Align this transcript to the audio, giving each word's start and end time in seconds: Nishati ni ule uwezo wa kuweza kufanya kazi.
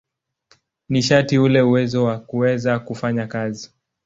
Nishati 0.89 1.35
ni 1.35 1.39
ule 1.41 1.61
uwezo 1.61 2.03
wa 2.03 2.19
kuweza 2.19 2.79
kufanya 2.79 3.27
kazi. 3.27 3.69